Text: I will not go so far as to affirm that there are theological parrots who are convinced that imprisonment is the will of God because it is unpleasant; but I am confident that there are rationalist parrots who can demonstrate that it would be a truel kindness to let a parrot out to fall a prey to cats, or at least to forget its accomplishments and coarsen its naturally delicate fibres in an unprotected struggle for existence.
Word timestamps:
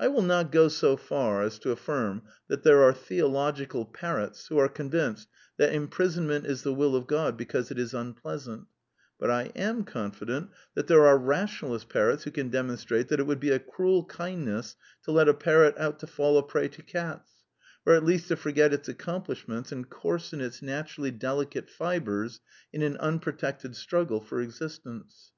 I 0.00 0.08
will 0.08 0.22
not 0.22 0.50
go 0.50 0.66
so 0.66 0.96
far 0.96 1.40
as 1.44 1.56
to 1.60 1.70
affirm 1.70 2.22
that 2.48 2.64
there 2.64 2.82
are 2.82 2.92
theological 2.92 3.84
parrots 3.84 4.48
who 4.48 4.58
are 4.58 4.68
convinced 4.68 5.28
that 5.56 5.72
imprisonment 5.72 6.46
is 6.46 6.64
the 6.64 6.74
will 6.74 6.96
of 6.96 7.06
God 7.06 7.36
because 7.36 7.70
it 7.70 7.78
is 7.78 7.94
unpleasant; 7.94 8.66
but 9.20 9.30
I 9.30 9.52
am 9.54 9.84
confident 9.84 10.50
that 10.74 10.88
there 10.88 11.06
are 11.06 11.16
rationalist 11.16 11.88
parrots 11.88 12.24
who 12.24 12.32
can 12.32 12.48
demonstrate 12.48 13.06
that 13.06 13.20
it 13.20 13.26
would 13.28 13.38
be 13.38 13.50
a 13.52 13.60
truel 13.60 14.08
kindness 14.08 14.74
to 15.04 15.12
let 15.12 15.28
a 15.28 15.32
parrot 15.32 15.78
out 15.78 16.00
to 16.00 16.08
fall 16.08 16.38
a 16.38 16.42
prey 16.42 16.66
to 16.66 16.82
cats, 16.82 17.30
or 17.86 17.94
at 17.94 18.02
least 18.04 18.26
to 18.26 18.36
forget 18.36 18.72
its 18.72 18.88
accomplishments 18.88 19.70
and 19.70 19.88
coarsen 19.88 20.40
its 20.40 20.60
naturally 20.60 21.12
delicate 21.12 21.70
fibres 21.70 22.40
in 22.72 22.82
an 22.82 22.96
unprotected 22.96 23.76
struggle 23.76 24.20
for 24.20 24.40
existence. 24.40 25.30